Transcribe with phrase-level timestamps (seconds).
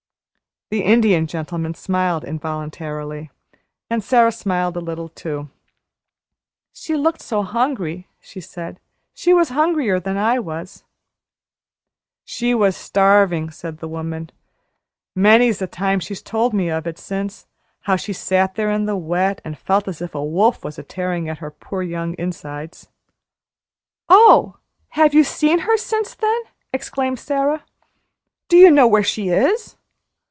[0.73, 3.29] The Indian Gentleman smiled involuntarily,
[3.89, 5.49] and Sara smiled a little too.
[6.71, 8.79] "She looked so hungry," she said.
[9.13, 10.85] "She was hungrier than I was."
[12.23, 14.29] "She was starving," said the woman.
[15.13, 17.47] "Many's the time she's told me of it since
[17.81, 20.83] how she sat there in the wet, and felt as if a wolf was a
[20.83, 22.87] tearing at her poor young insides."
[24.07, 24.55] "Oh,
[24.91, 27.65] have you seen her since then?" exclaimed Sara.
[28.47, 29.75] "Do you know where she is?"